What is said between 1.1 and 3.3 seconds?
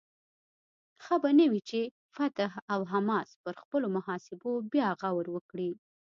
به نه وي چې فتح او حماس